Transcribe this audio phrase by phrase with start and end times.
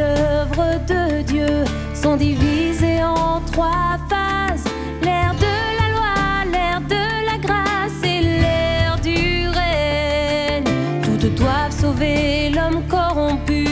[0.00, 1.64] œuvres de Dieu
[1.94, 4.64] sont divisées en trois phases.
[5.02, 10.64] L'ère de la loi, l'ère de la grâce et l'ère du règne.
[11.02, 13.66] Toutes doivent sauver l'homme corrompu,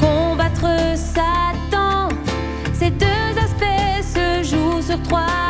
[0.00, 2.08] combattre Satan.
[2.72, 5.45] Ces deux aspects se jouent sur trois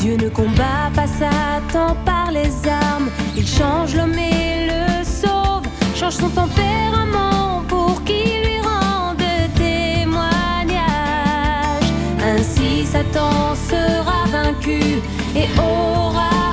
[0.00, 6.14] Dieu ne combat pas Satan par les armes, il change l'homme et le sauve, change
[6.14, 9.22] son tempérament pour qu'il lui rende
[9.56, 10.78] témoignage.
[12.24, 15.02] Ainsi Satan sera vaincu
[15.36, 16.49] et aura